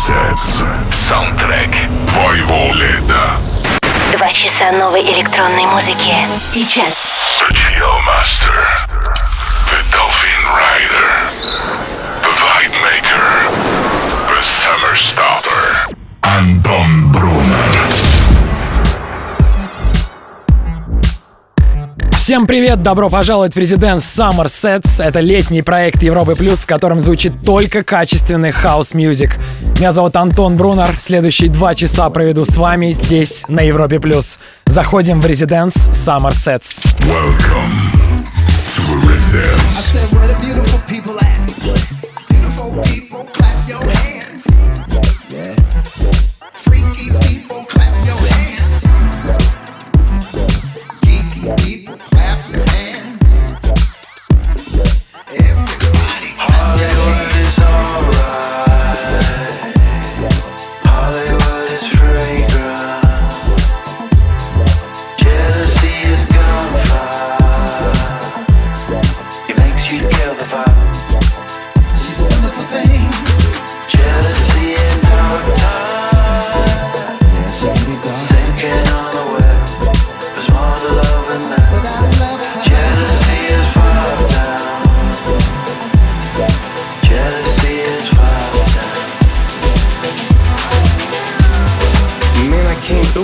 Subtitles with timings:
[0.00, 0.64] Sets.
[0.94, 1.68] Саундтрек
[2.08, 3.36] твоего лета.
[4.16, 6.16] Два часа новой электронной музыки.
[6.40, 6.96] Сейчас.
[7.38, 8.64] The Chill Master.
[9.68, 11.10] The Dolphin Rider.
[12.22, 13.50] The Vibe Maker.
[14.26, 15.94] The Summer Starter.
[16.22, 17.79] Антон Брунер.
[22.20, 25.02] Всем привет, добро пожаловать в Residence Summer Sets.
[25.02, 29.38] Это летний проект Европы Плюс, в котором звучит только качественный house music.
[29.78, 30.94] Меня зовут Антон Брунер.
[31.00, 34.38] Следующие два часа проведу с вами здесь, на Европе Плюс.
[34.66, 36.84] Заходим в Residence Summer Sets.
[37.08, 37.88] Welcome
[38.74, 39.64] to the Residence.
[39.64, 41.40] I said, where the beautiful people at?
[42.28, 44.46] Beautiful people, clap your hands.
[45.30, 45.54] Yeah.
[46.52, 48.84] Freaky people, clap your hands.
[51.02, 51.79] Geeky people,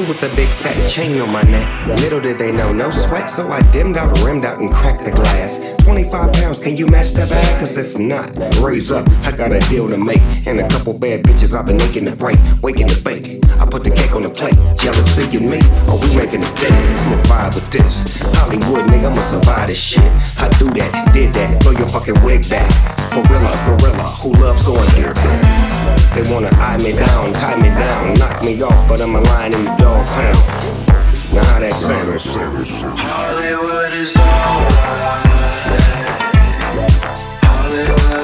[0.08, 2.00] with a big fat chain on my neck.
[2.00, 5.10] Little did they know, no sweat, so I dimmed out, rimmed out, and cracked the
[5.10, 5.58] glass.
[5.82, 7.58] 25 pounds, can you match that bag?
[7.58, 10.20] Cause if not, raise up, I got a deal to make.
[10.46, 13.44] And a couple bad bitches I've been aching to break, waking to bake.
[13.58, 16.72] I put the cake on the plate, jealousy and me, or we making a date.
[16.72, 18.20] I'ma vibe with this.
[18.34, 20.12] Hollywood, nigga, I'ma survive this shit.
[20.36, 22.70] I do that, did that, blow your fucking wig back.
[23.10, 25.75] Gorilla, gorilla, who loves going there?
[26.16, 29.52] They wanna eye me down, tie me down, knock me off, but I'm a lion
[29.52, 30.38] in the dog pound.
[31.34, 32.98] Now how that sound?
[32.98, 35.26] Hollywood is alright.
[37.44, 38.15] Hollywood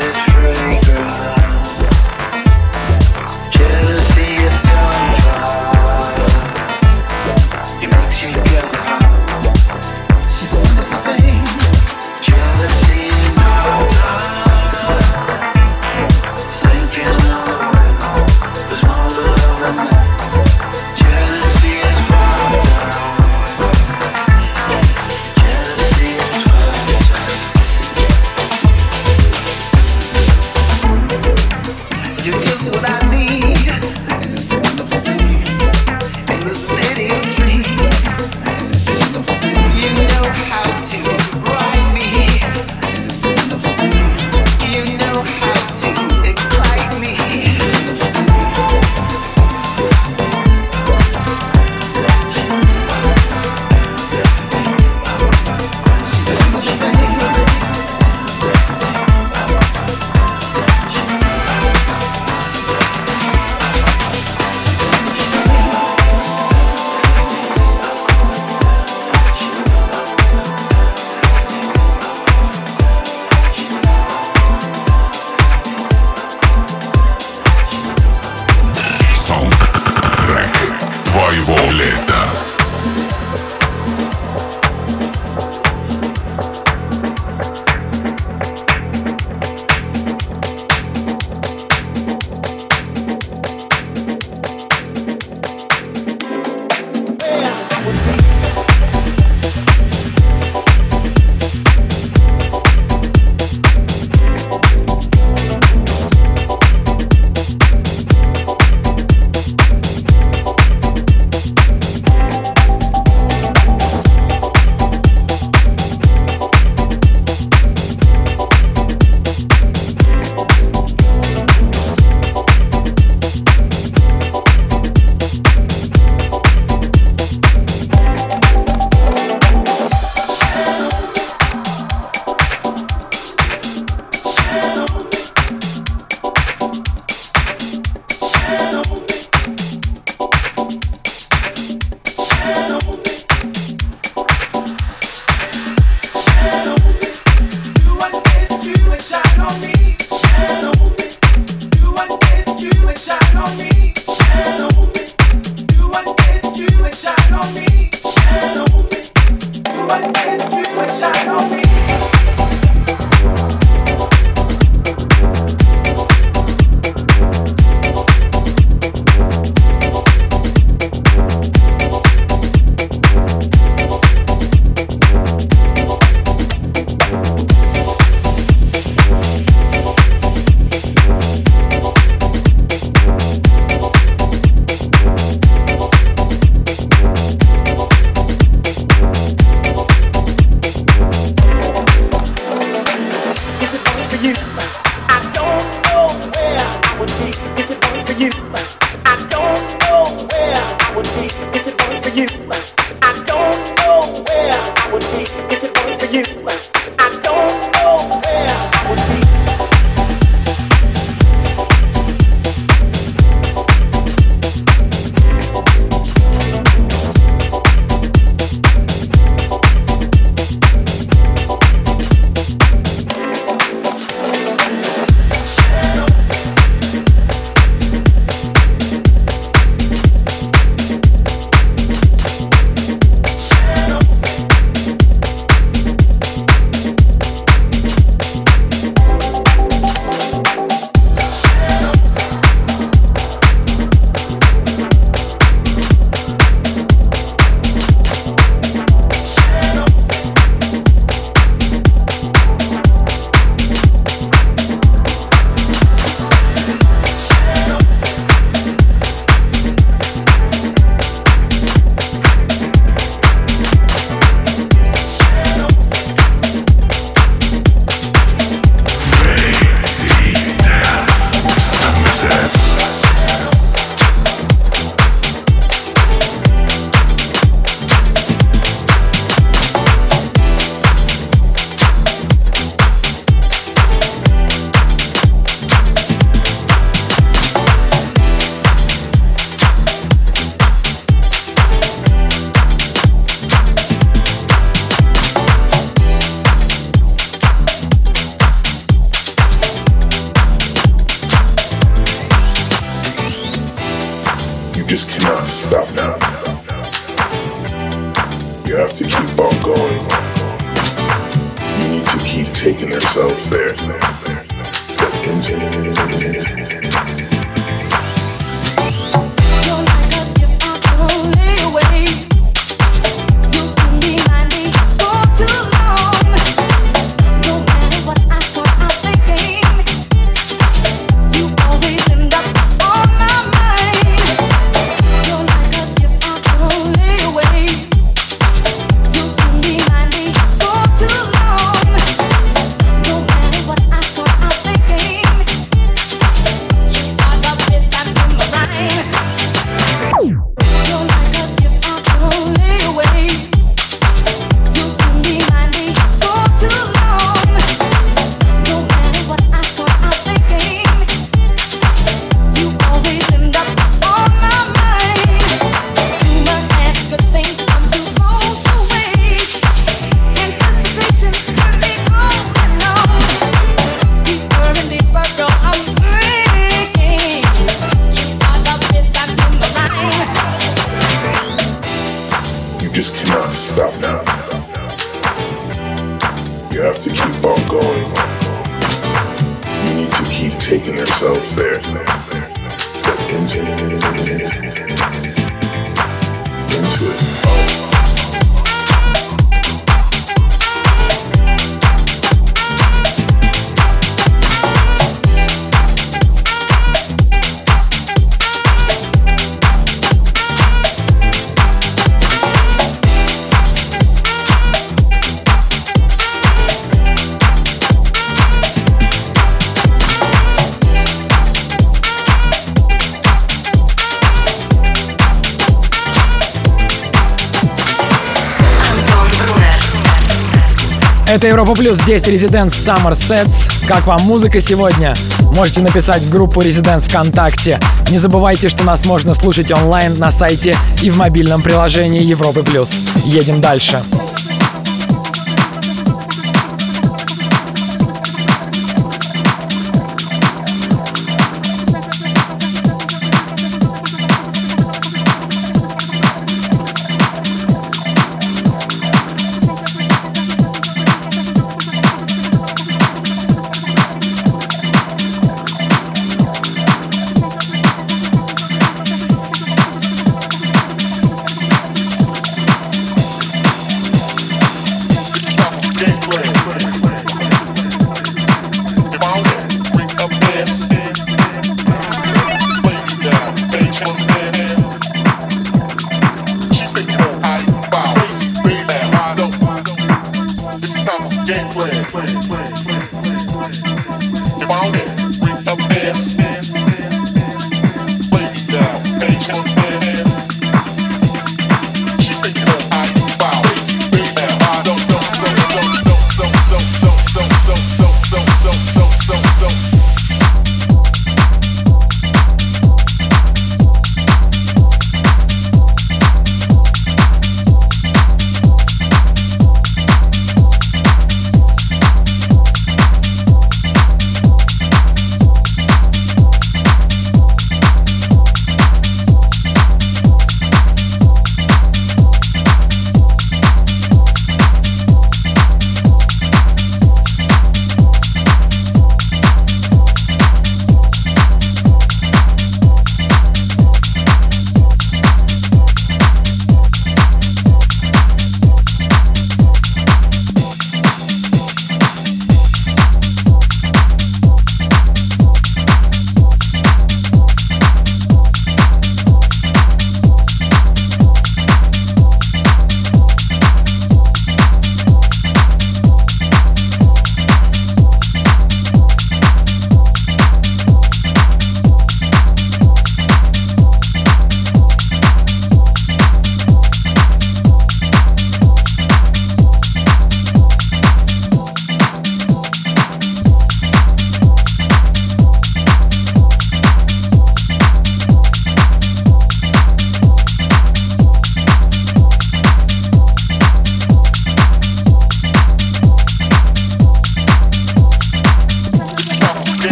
[431.32, 433.86] Это Европа Плюс, здесь Residence Summer Sets.
[433.88, 435.14] Как вам музыка сегодня?
[435.54, 437.80] Можете написать в группу Residence ВКонтакте.
[438.10, 443.04] Не забывайте, что нас можно слушать онлайн на сайте и в мобильном приложении Европы Плюс.
[443.24, 444.02] Едем дальше.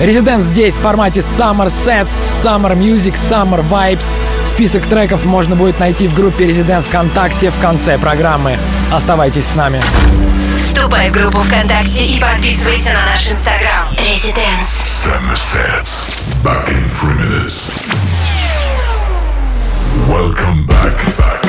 [0.00, 2.10] Резидент здесь в формате Summer Sets,
[2.42, 4.20] Summer Music, Summer Vibes.
[4.44, 8.56] Список треков можно будет найти в группе Резидент ВКонтакте в конце программы.
[8.92, 9.80] Оставайтесь с нами.
[10.56, 13.88] Вступай в группу ВКонтакте и подписывайся на наш инстаграм.
[13.98, 14.82] Резиденс.
[14.84, 16.06] Summer sets.
[16.44, 17.72] Back in three minutes.
[20.08, 20.78] Welcome back.
[20.78, 21.47] back, back.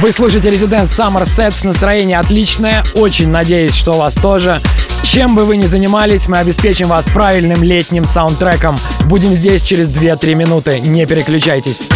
[0.00, 4.60] Вы слушаете Resident Summer Sets, настроение отличное, очень надеюсь, что у вас тоже.
[5.02, 8.76] Чем бы вы ни занимались, мы обеспечим вас правильным летним саундтреком.
[9.06, 11.88] Будем здесь через 2-3 минуты, не переключайтесь.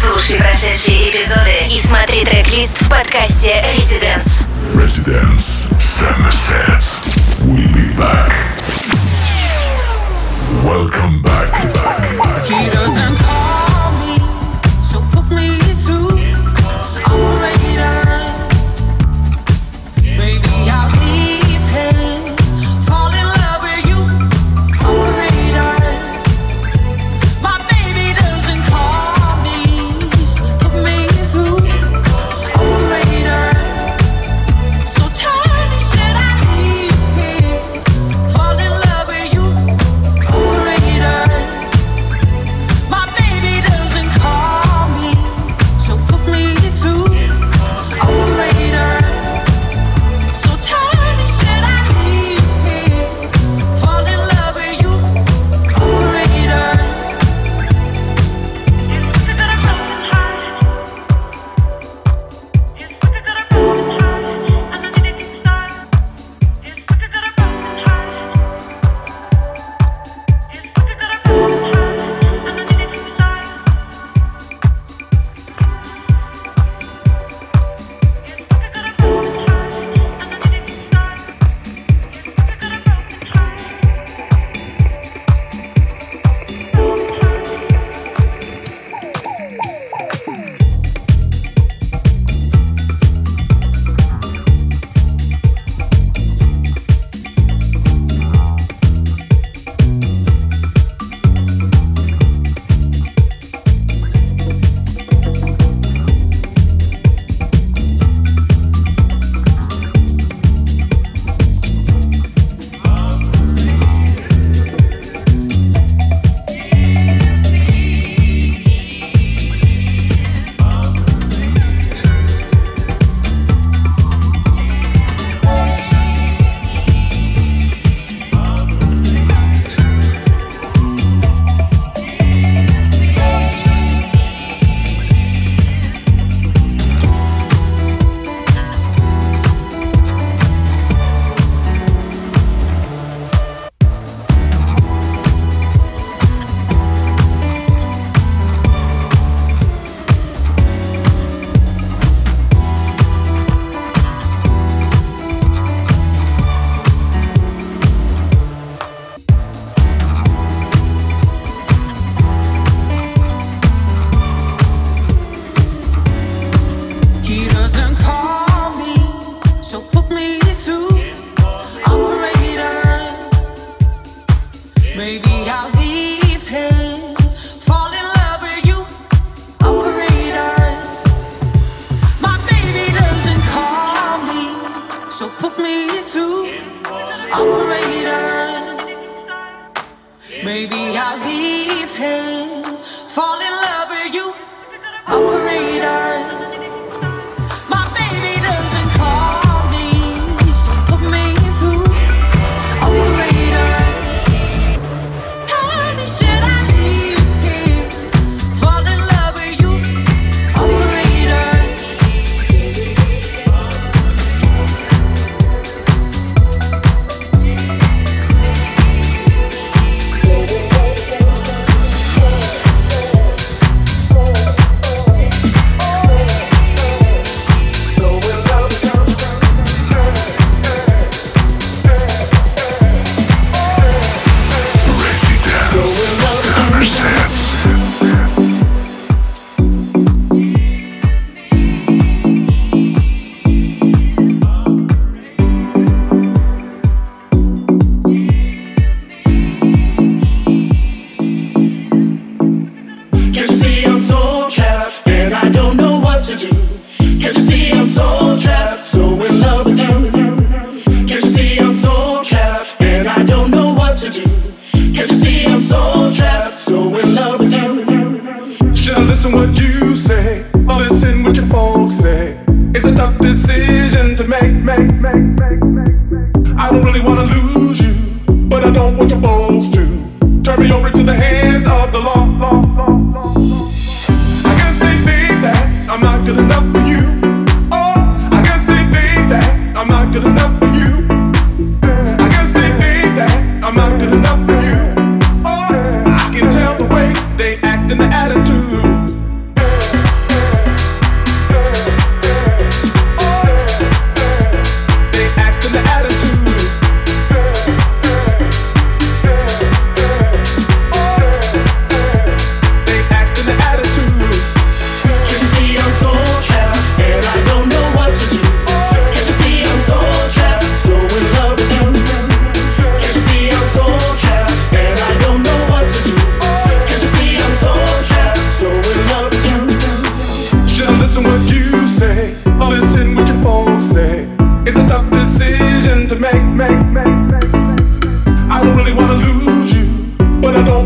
[0.00, 4.46] Слушай прошедшие эпизоды и смотри трек-лист в подкасте Residence.
[4.76, 7.02] Residence Sets
[7.40, 8.30] We'll be back.
[10.64, 11.52] Welcome back.
[12.46, 13.49] He doesn't call.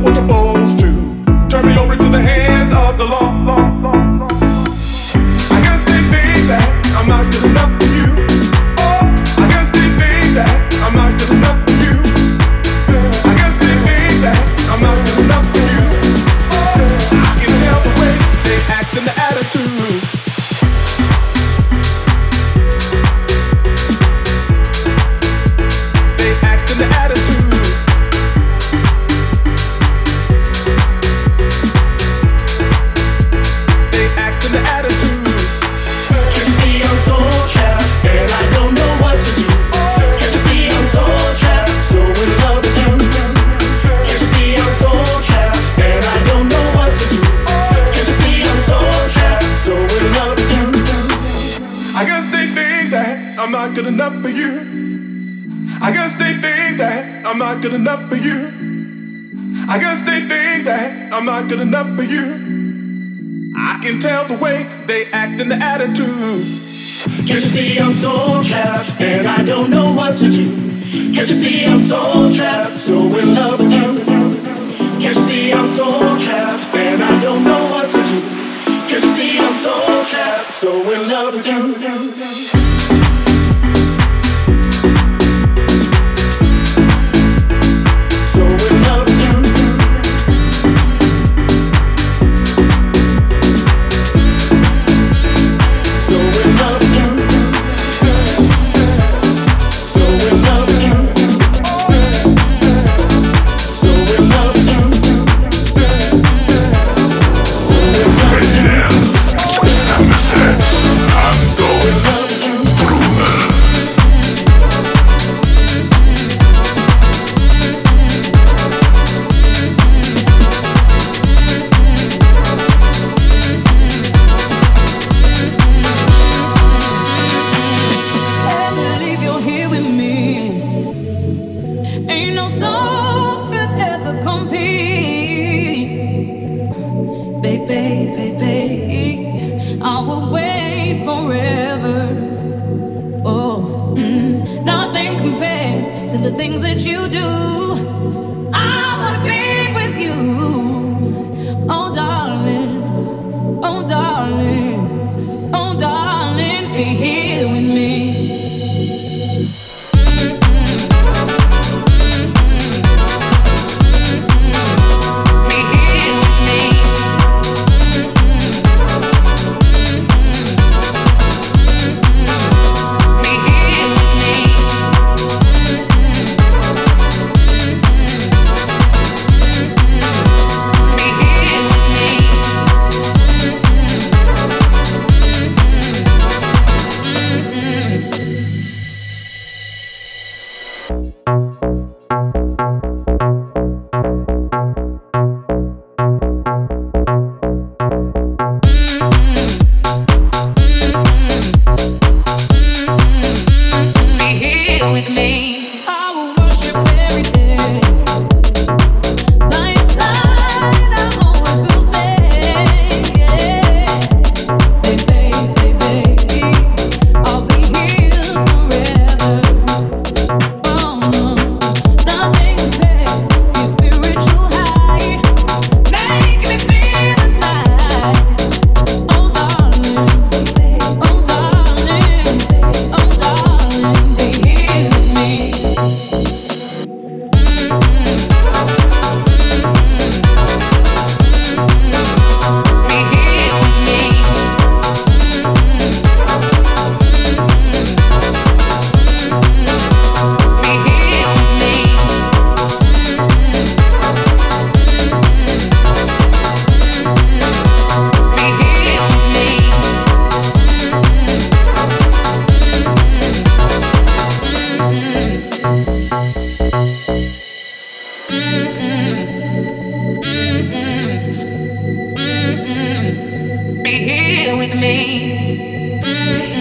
[0.05, 0.43] What the?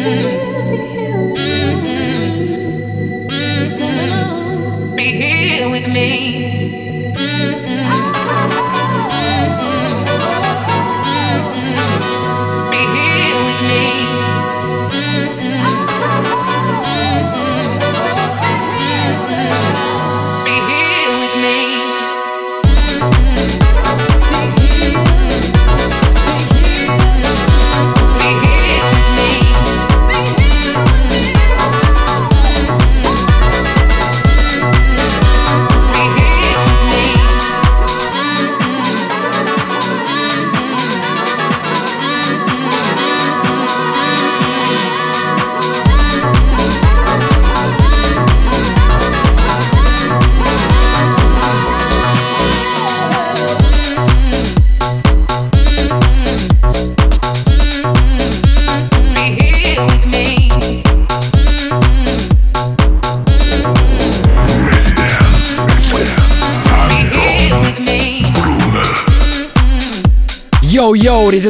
[0.03, 0.32] mm-hmm.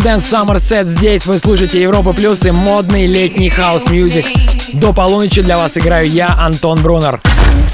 [0.03, 1.25] Residence Summer Set здесь.
[1.25, 4.25] Вы слушаете Европа Плюс и модный летний house music.
[4.73, 7.21] До полуночи для вас играю я, Антон Брунер.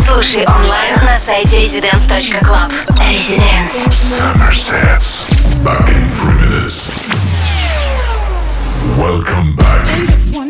[0.06, 2.72] Слушай онлайн на сайте residence.club.
[3.00, 3.90] Residence.
[3.90, 5.26] Summer sets.
[5.64, 7.10] Back in three minutes.
[8.96, 10.49] Welcome back.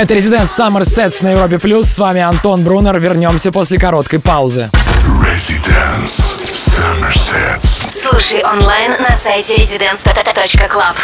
[0.00, 1.86] Это Residence Summer Sets на Европе Плюс.
[1.86, 2.98] С вами Антон Брунер.
[2.98, 4.70] Вернемся после короткой паузы.
[5.22, 7.92] Residence Summer Sets.
[8.08, 10.96] Слушай онлайн на сайте residence.club.